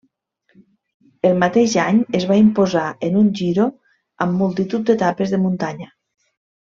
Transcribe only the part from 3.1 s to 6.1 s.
un Giro amb multitud d'etapes de muntanya.